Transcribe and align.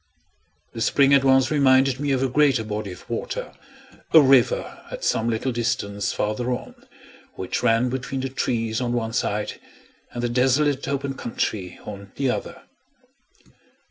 The 0.73 0.81
spring 0.81 1.13
at 1.13 1.23
once 1.23 1.51
reminded 1.51 1.99
me 1.99 2.11
of 2.11 2.23
a 2.23 2.27
greater 2.27 2.63
body 2.63 2.91
of 2.91 3.07
water 3.07 3.53
a 4.11 4.19
river, 4.19 4.81
at 4.89 5.03
some 5.03 5.29
little 5.29 5.51
distance 5.51 6.11
farther 6.11 6.51
on, 6.51 6.73
which 7.35 7.61
ran 7.61 7.89
between 7.89 8.21
the 8.21 8.29
trees 8.29 8.81
on 8.81 8.93
one 8.93 9.13
side, 9.13 9.59
and 10.11 10.23
the 10.23 10.27
desolate 10.27 10.87
open 10.87 11.13
country 11.13 11.77
on 11.85 12.11
the 12.15 12.31
other. 12.31 12.63